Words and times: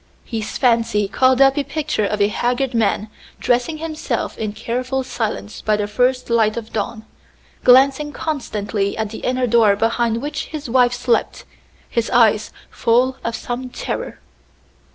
His 0.25 0.57
fancy 0.57 1.07
called 1.07 1.41
up 1.41 1.59
a 1.59 1.63
picture 1.63 2.07
of 2.07 2.19
a 2.23 2.27
haggard 2.27 2.73
man 2.73 3.07
dressing 3.39 3.77
himself 3.77 4.35
in 4.35 4.51
careful 4.51 5.03
silence 5.03 5.61
by 5.61 5.77
the 5.77 5.85
first 5.87 6.31
light 6.31 6.57
of 6.57 6.73
dawn, 6.73 7.05
glancing 7.63 8.11
constantly 8.11 8.97
at 8.97 9.11
the 9.11 9.19
inner 9.19 9.45
door 9.45 9.75
behind 9.75 10.19
which 10.19 10.45
his 10.45 10.67
wife 10.67 10.93
slept, 10.93 11.45
his 11.87 12.09
eyes 12.09 12.51
full 12.71 13.17
of 13.23 13.35
some 13.35 13.69
terror. 13.69 14.17